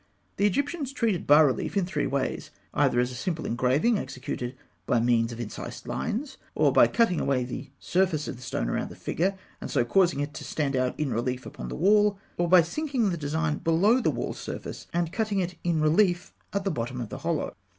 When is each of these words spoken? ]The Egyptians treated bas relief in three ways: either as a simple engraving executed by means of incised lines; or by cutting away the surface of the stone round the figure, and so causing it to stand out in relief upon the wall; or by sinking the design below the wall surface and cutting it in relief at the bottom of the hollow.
]The 0.37 0.47
Egyptians 0.47 0.91
treated 0.93 1.27
bas 1.27 1.45
relief 1.45 1.77
in 1.77 1.85
three 1.85 2.07
ways: 2.07 2.49
either 2.73 2.99
as 2.99 3.11
a 3.11 3.13
simple 3.13 3.45
engraving 3.45 3.99
executed 3.99 4.55
by 4.87 4.99
means 4.99 5.31
of 5.31 5.39
incised 5.39 5.87
lines; 5.87 6.37
or 6.55 6.73
by 6.73 6.87
cutting 6.87 7.19
away 7.21 7.43
the 7.43 7.69
surface 7.77 8.27
of 8.27 8.35
the 8.35 8.41
stone 8.41 8.67
round 8.71 8.89
the 8.89 8.95
figure, 8.95 9.37
and 9.61 9.69
so 9.69 9.85
causing 9.85 10.19
it 10.19 10.33
to 10.33 10.43
stand 10.43 10.75
out 10.75 10.99
in 10.99 11.13
relief 11.13 11.45
upon 11.45 11.69
the 11.69 11.75
wall; 11.75 12.17
or 12.39 12.49
by 12.49 12.63
sinking 12.63 13.11
the 13.11 13.15
design 13.15 13.59
below 13.59 14.01
the 14.01 14.09
wall 14.09 14.33
surface 14.33 14.87
and 14.91 15.13
cutting 15.13 15.37
it 15.37 15.53
in 15.63 15.79
relief 15.79 16.33
at 16.51 16.63
the 16.63 16.71
bottom 16.71 16.99
of 16.99 17.09
the 17.09 17.19
hollow. 17.19 17.55